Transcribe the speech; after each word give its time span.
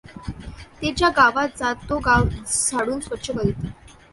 ते 0.79 0.91
ज्या 0.97 1.09
गावात 1.09 1.57
जात 1.59 1.87
तो 1.89 1.99
गाव 1.99 2.27
झाडून 2.47 2.99
स्वच्छ 2.99 3.29
करीत. 3.31 3.65